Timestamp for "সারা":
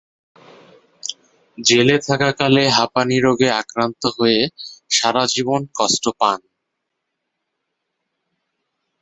4.91-5.23